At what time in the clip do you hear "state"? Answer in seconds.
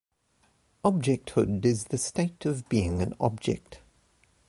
1.99-2.47